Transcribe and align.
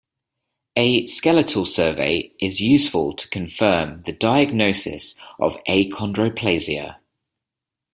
A 0.75 1.05
skeletal 1.05 1.63
survey 1.63 2.33
is 2.39 2.59
useful 2.59 3.13
to 3.13 3.29
confirm 3.29 4.01
the 4.01 4.11
diagnosis 4.11 5.13
of 5.37 5.57
achondroplasia. 5.67 6.95